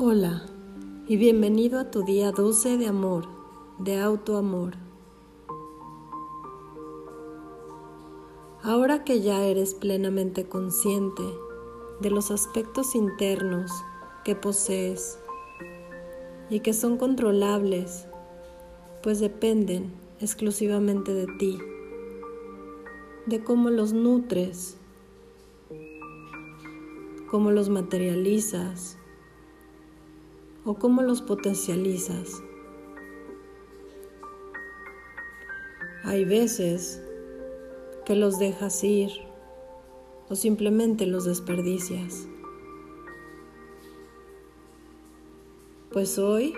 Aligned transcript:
Hola 0.00 0.46
y 1.08 1.16
bienvenido 1.16 1.80
a 1.80 1.90
tu 1.90 2.04
día 2.04 2.30
12 2.30 2.76
de 2.76 2.86
amor, 2.86 3.26
de 3.80 3.98
autoamor. 3.98 4.74
Ahora 8.62 9.02
que 9.02 9.20
ya 9.22 9.42
eres 9.42 9.74
plenamente 9.74 10.48
consciente 10.48 11.24
de 12.00 12.10
los 12.10 12.30
aspectos 12.30 12.94
internos 12.94 13.72
que 14.24 14.36
posees 14.36 15.18
y 16.48 16.60
que 16.60 16.74
son 16.74 16.96
controlables, 16.96 18.06
pues 19.02 19.18
dependen 19.18 19.92
exclusivamente 20.20 21.12
de 21.12 21.26
ti, 21.40 21.58
de 23.26 23.42
cómo 23.42 23.68
los 23.68 23.94
nutres, 23.94 24.76
cómo 27.28 27.50
los 27.50 27.68
materializas, 27.68 28.97
o 30.64 30.74
cómo 30.74 31.02
los 31.02 31.22
potencializas. 31.22 32.42
Hay 36.04 36.24
veces 36.24 37.02
que 38.06 38.16
los 38.16 38.38
dejas 38.38 38.82
ir 38.82 39.10
o 40.28 40.34
simplemente 40.34 41.06
los 41.06 41.24
desperdicias. 41.24 42.26
Pues 45.92 46.18
hoy 46.18 46.54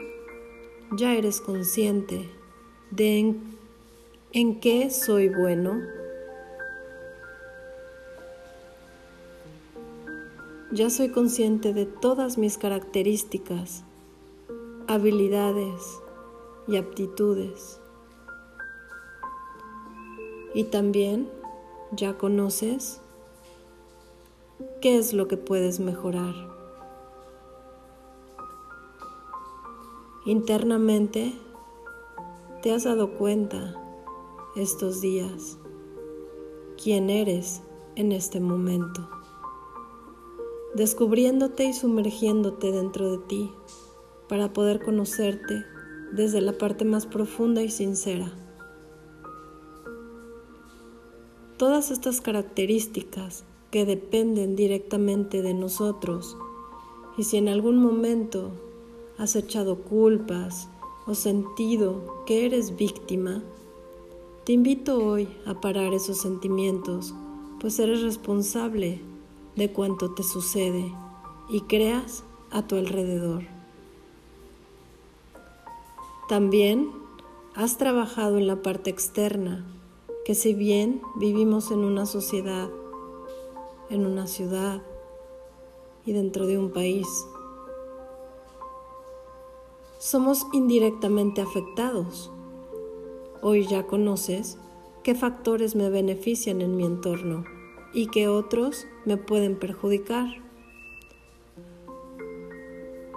ya 0.96 1.14
eres 1.14 1.40
consciente 1.40 2.28
de 2.90 3.18
en, 3.18 3.56
en 4.32 4.60
qué 4.60 4.90
soy 4.90 5.28
bueno. 5.28 5.80
Ya 10.72 10.90
soy 10.90 11.10
consciente 11.10 11.72
de 11.72 11.86
todas 11.86 12.38
mis 12.38 12.58
características 12.58 13.84
habilidades 14.90 16.02
y 16.66 16.76
aptitudes. 16.76 17.80
Y 20.52 20.64
también 20.64 21.30
ya 21.92 22.18
conoces 22.18 23.00
qué 24.80 24.98
es 24.98 25.12
lo 25.12 25.28
que 25.28 25.36
puedes 25.36 25.78
mejorar. 25.78 26.34
Internamente 30.24 31.34
te 32.60 32.72
has 32.72 32.82
dado 32.82 33.16
cuenta 33.16 33.76
estos 34.56 35.00
días 35.00 35.56
quién 36.82 37.10
eres 37.10 37.62
en 37.94 38.10
este 38.10 38.40
momento, 38.40 39.08
descubriéndote 40.74 41.62
y 41.66 41.74
sumergiéndote 41.74 42.72
dentro 42.72 43.12
de 43.12 43.18
ti 43.18 43.54
para 44.30 44.52
poder 44.52 44.80
conocerte 44.80 45.64
desde 46.12 46.40
la 46.40 46.52
parte 46.52 46.84
más 46.84 47.04
profunda 47.04 47.64
y 47.64 47.68
sincera. 47.68 48.30
Todas 51.56 51.90
estas 51.90 52.20
características 52.20 53.42
que 53.72 53.84
dependen 53.84 54.54
directamente 54.54 55.42
de 55.42 55.52
nosotros 55.52 56.36
y 57.18 57.24
si 57.24 57.38
en 57.38 57.48
algún 57.48 57.82
momento 57.82 58.52
has 59.18 59.34
echado 59.34 59.82
culpas 59.82 60.68
o 61.08 61.16
sentido 61.16 62.22
que 62.24 62.46
eres 62.46 62.76
víctima, 62.76 63.42
te 64.44 64.52
invito 64.52 65.04
hoy 65.04 65.28
a 65.44 65.60
parar 65.60 65.92
esos 65.92 66.18
sentimientos, 66.18 67.14
pues 67.58 67.80
eres 67.80 68.02
responsable 68.02 69.00
de 69.56 69.72
cuanto 69.72 70.14
te 70.14 70.22
sucede 70.22 70.94
y 71.48 71.62
creas 71.62 72.22
a 72.52 72.64
tu 72.68 72.76
alrededor. 72.76 73.59
También 76.30 76.92
has 77.56 77.76
trabajado 77.76 78.38
en 78.38 78.46
la 78.46 78.62
parte 78.62 78.88
externa, 78.88 79.66
que 80.24 80.36
si 80.36 80.54
bien 80.54 81.02
vivimos 81.16 81.72
en 81.72 81.80
una 81.80 82.06
sociedad, 82.06 82.70
en 83.88 84.06
una 84.06 84.28
ciudad 84.28 84.80
y 86.06 86.12
dentro 86.12 86.46
de 86.46 86.56
un 86.56 86.70
país, 86.70 87.08
somos 89.98 90.46
indirectamente 90.52 91.40
afectados. 91.40 92.30
Hoy 93.42 93.66
ya 93.66 93.88
conoces 93.88 94.56
qué 95.02 95.16
factores 95.16 95.74
me 95.74 95.90
benefician 95.90 96.60
en 96.60 96.76
mi 96.76 96.84
entorno 96.84 97.42
y 97.92 98.06
qué 98.06 98.28
otros 98.28 98.86
me 99.04 99.16
pueden 99.16 99.58
perjudicar. 99.58 100.28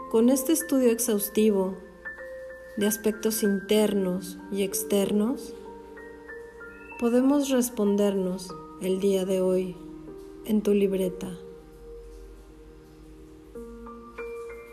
Con 0.09 0.31
este 0.31 0.51
estudio 0.51 0.89
exhaustivo 0.89 1.77
de 2.77 2.87
aspectos 2.87 3.43
internos 3.43 4.39
y 4.51 4.63
externos, 4.63 5.53
podemos 6.99 7.49
respondernos 7.49 8.53
el 8.81 8.99
día 8.99 9.25
de 9.25 9.41
hoy 9.41 9.75
en 10.45 10.61
tu 10.61 10.73
libreta. 10.73 11.29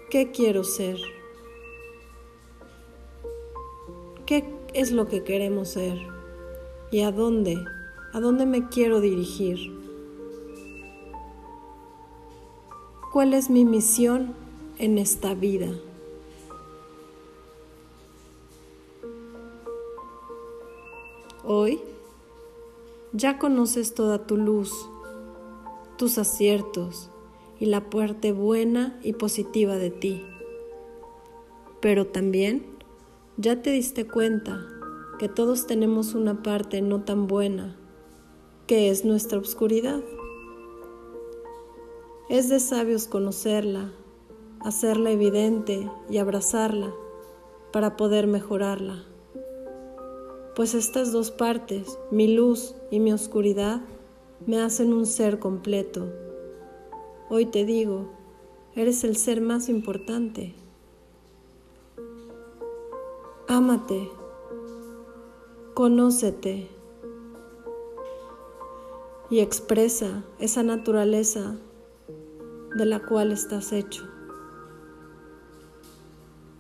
¿Qué 0.09 0.31
quiero 0.31 0.65
ser? 0.65 0.97
¿Qué 4.25 4.45
es 4.73 4.93
lo 4.93 5.07
que 5.07 5.23
queremos 5.23 5.69
ser? 5.69 5.99
¿Y 6.91 7.03
a 7.03 7.13
dónde? 7.13 7.57
¿A 8.13 8.21
dónde 8.21 8.47
me 8.47 8.69
quiero 8.69 9.01
dirigir? 9.01 9.59
¿Cuál 13.13 13.35
es 13.35 13.51
mi 13.51 13.65
misión 13.65 14.35
en 14.79 14.99
esta 14.99 15.35
vida? 15.35 15.69
Hoy 21.43 21.81
ya 23.15 23.39
conoces 23.39 23.95
toda 23.95 24.27
tu 24.27 24.37
luz, 24.37 24.91
tus 25.97 26.19
aciertos 26.19 27.11
y 27.59 27.65
la 27.65 27.89
parte 27.89 28.33
buena 28.33 29.01
y 29.03 29.15
positiva 29.15 29.77
de 29.77 29.91
ti. 29.91 30.23
Pero 31.81 32.07
también 32.07 32.67
ya 33.39 33.63
te 33.63 33.71
diste 33.71 34.07
cuenta 34.07 34.67
que 35.19 35.31
todos 35.31 35.67
tenemos 35.67 36.15
una 36.15 36.43
parte 36.43 36.83
no 36.83 37.05
tan 37.05 37.27
buena, 37.27 37.75
que 38.67 38.91
es 38.91 39.07
nuestra 39.07 39.39
oscuridad. 39.39 40.03
Es 42.29 42.51
de 42.51 42.61
sabios 42.61 43.07
conocerla, 43.07 43.93
hacerla 44.61 45.11
evidente 45.11 45.91
y 46.11 46.19
abrazarla 46.19 46.93
para 47.73 47.97
poder 47.97 48.27
mejorarla 48.27 49.10
pues 50.61 50.75
estas 50.75 51.11
dos 51.11 51.31
partes, 51.31 51.99
mi 52.11 52.35
luz 52.37 52.75
y 52.91 53.01
mi 53.01 53.15
oscuridad, 53.15 53.81
me 54.47 54.61
hacen 54.61 54.93
un 54.93 55.07
ser 55.07 55.39
completo. 55.39 56.13
Hoy 57.31 57.47
te 57.47 57.65
digo, 57.65 58.11
eres 58.75 59.03
el 59.05 59.17
ser 59.17 59.41
más 59.41 59.71
importante. 59.71 60.55
Ámate, 63.49 64.11
conócete 65.73 66.69
y 69.31 69.41
expresa 69.41 70.25
esa 70.41 70.63
naturaleza 70.63 71.57
de 72.77 72.85
la 72.85 73.01
cual 73.01 73.33
estás 73.33 73.73
hecho. 73.73 74.07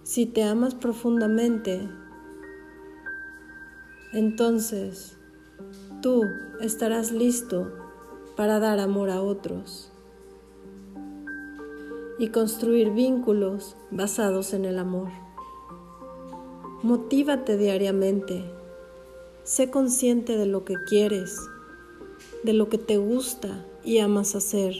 Si 0.05 0.25
te 0.25 0.43
amas 0.43 0.75
profundamente, 0.75 1.87
entonces 4.12 5.16
tú 6.03 6.25
estarás 6.60 7.12
listo 7.12 7.72
para 8.37 8.59
dar 8.59 8.81
amor 8.81 9.10
a 9.10 9.22
otros 9.22 9.93
y 12.19 12.29
construir 12.29 12.90
vínculos 12.90 13.76
basados 13.90 14.52
en 14.52 14.64
el 14.64 14.79
amor. 14.79 15.08
Motívate 16.82 17.56
diariamente, 17.56 18.44
sé 19.43 19.70
consciente 19.70 20.37
de 20.37 20.46
lo 20.46 20.64
que 20.64 20.75
quieres, 20.88 21.38
de 22.43 22.52
lo 22.52 22.69
que 22.69 22.79
te 22.79 22.99
gusta 22.99 23.67
y 23.84 23.99
amas 23.99 24.34
hacer. 24.34 24.75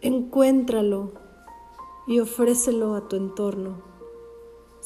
Encuéntralo 0.00 1.12
y 2.06 2.20
ofrécelo 2.20 2.94
a 2.94 3.08
tu 3.08 3.16
entorno. 3.16 3.82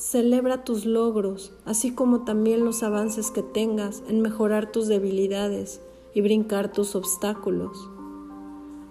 Celebra 0.02 0.64
tus 0.64 0.84
logros, 0.84 1.52
así 1.64 1.94
como 1.94 2.24
también 2.24 2.64
los 2.64 2.82
avances 2.82 3.30
que 3.30 3.44
tengas 3.44 4.02
en 4.08 4.20
mejorar 4.20 4.72
tus 4.72 4.88
debilidades 4.88 5.80
y 6.12 6.22
brincar 6.22 6.72
tus 6.72 6.96
obstáculos. 6.96 7.88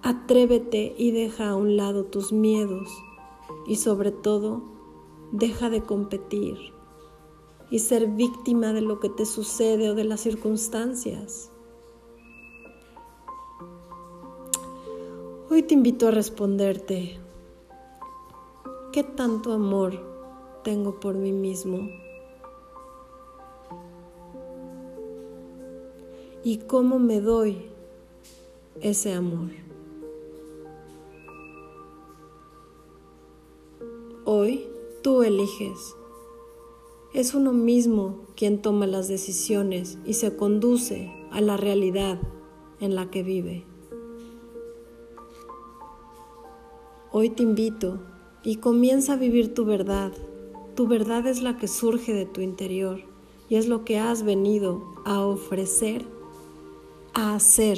Atrévete 0.03 0.95
y 0.97 1.11
deja 1.11 1.49
a 1.49 1.55
un 1.57 1.75
lado 1.75 2.05
tus 2.05 2.31
miedos 2.31 2.87
y 3.67 3.75
sobre 3.75 4.11
todo, 4.11 4.61
deja 5.33 5.69
de 5.69 5.83
competir 5.83 6.55
y 7.69 7.79
ser 7.79 8.07
víctima 8.07 8.71
de 8.71 8.79
lo 8.79 9.01
que 9.01 9.09
te 9.09 9.25
sucede 9.25 9.89
o 9.89 9.95
de 9.95 10.05
las 10.05 10.21
circunstancias. 10.21 11.51
Hoy 15.49 15.61
te 15.63 15.73
invito 15.73 16.07
a 16.07 16.11
responderte, 16.11 17.19
¿Qué 18.93 19.03
tanto 19.03 19.51
amor 19.51 20.10
tengo 20.63 20.99
por 20.99 21.15
mí 21.15 21.31
mismo? 21.31 21.89
¿Y 26.43 26.57
cómo 26.57 26.99
me 26.99 27.21
doy 27.21 27.67
ese 28.81 29.13
amor? 29.13 29.49
Hoy 34.25 34.67
tú 35.03 35.23
eliges. 35.23 35.95
Es 37.13 37.33
uno 37.33 37.51
mismo 37.51 38.21
quien 38.35 38.61
toma 38.61 38.87
las 38.87 39.07
decisiones 39.07 39.97
y 40.05 40.13
se 40.13 40.35
conduce 40.35 41.11
a 41.31 41.41
la 41.41 41.57
realidad 41.57 42.19
en 42.79 42.95
la 42.95 43.11
que 43.11 43.23
vive. 43.23 43.65
Hoy 47.11 47.29
te 47.29 47.43
invito 47.43 47.99
y 48.43 48.55
comienza 48.55 49.13
a 49.13 49.17
vivir 49.17 49.53
tu 49.53 49.65
verdad. 49.65 50.13
Tu 50.81 50.87
verdad 50.87 51.27
es 51.27 51.43
la 51.43 51.59
que 51.59 51.67
surge 51.67 52.11
de 52.11 52.25
tu 52.25 52.41
interior 52.41 53.01
y 53.47 53.57
es 53.57 53.67
lo 53.67 53.85
que 53.85 53.99
has 53.99 54.23
venido 54.23 54.95
a 55.05 55.21
ofrecer, 55.21 56.07
a 57.13 57.35
hacer. 57.35 57.77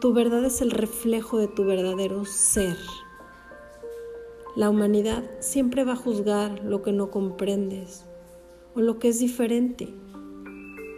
Tu 0.00 0.12
verdad 0.12 0.44
es 0.44 0.60
el 0.60 0.72
reflejo 0.72 1.38
de 1.38 1.46
tu 1.46 1.64
verdadero 1.64 2.24
ser. 2.24 2.76
La 4.56 4.70
humanidad 4.70 5.22
siempre 5.38 5.84
va 5.84 5.92
a 5.92 5.96
juzgar 5.96 6.64
lo 6.64 6.82
que 6.82 6.90
no 6.90 7.12
comprendes 7.12 8.04
o 8.74 8.80
lo 8.80 8.98
que 8.98 9.06
es 9.06 9.20
diferente. 9.20 9.94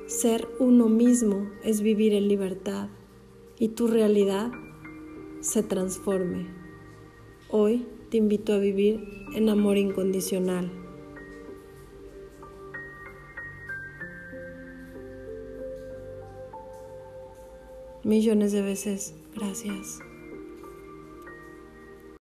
Ser 0.07 0.49
uno 0.59 0.89
mismo 0.89 1.47
es 1.63 1.83
vivir 1.83 2.15
en 2.15 2.27
libertad 2.27 2.89
y 3.59 3.69
tu 3.69 3.87
realidad 3.87 4.51
se 5.43 5.63
transforme. 5.63 6.47
Hoy 7.51 7.85
te 8.11 8.17
invito 8.17 8.55
a 8.55 8.59
vivir 8.59 9.27
en 9.35 9.49
amor 9.49 9.77
incondicional. 9.77 10.71
Millones 18.05 18.53
de 18.53 18.63
veces, 18.63 19.15
gracias. 19.35 20.01